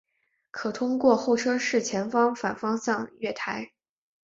[0.49, 3.71] 可通过候车室前往反方向月台。